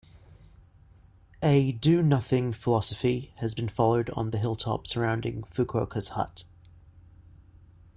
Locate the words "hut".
6.17-6.43